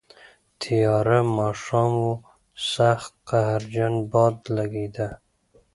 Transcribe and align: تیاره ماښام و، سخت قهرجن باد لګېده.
تیاره 0.61 1.19
ماښام 1.37 1.93
و، 2.05 2.09
سخت 2.73 3.13
قهرجن 3.29 3.93
باد 4.11 4.37
لګېده. 4.57 5.09